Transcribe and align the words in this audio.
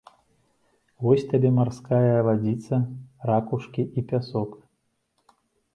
Вось 1.07 1.25
табе 1.33 1.49
марская 1.59 2.15
вадзіца, 2.31 2.75
ракушкі 3.33 3.81
і 3.97 4.07
пясок. 4.13 4.59